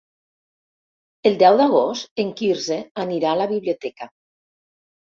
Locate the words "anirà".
3.07-3.31